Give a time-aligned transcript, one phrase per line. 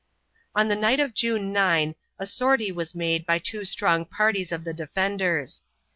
[0.55, 4.63] On the night of June 9 a sortie was made by two strong parties of
[4.63, 5.63] the defenders.